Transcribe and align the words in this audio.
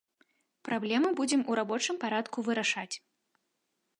Праблему 0.69 1.11
будзем 1.19 1.41
у 1.51 1.59
рабочым 1.59 1.95
парадку 2.03 2.37
вырашаць. 2.47 2.91